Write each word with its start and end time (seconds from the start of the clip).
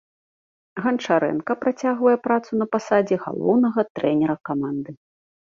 Ганчарэнка 0.85 1.51
працягвае 1.65 2.15
працу 2.25 2.51
на 2.63 2.69
пасадзе 2.73 3.15
галоўнага 3.27 3.87
трэнера 4.01 4.35
каманды. 4.51 4.91